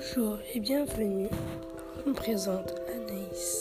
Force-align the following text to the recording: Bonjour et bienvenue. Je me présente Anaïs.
Bonjour 0.00 0.38
et 0.54 0.60
bienvenue. 0.60 1.26
Je 2.04 2.10
me 2.10 2.14
présente 2.14 2.72
Anaïs. 2.88 3.57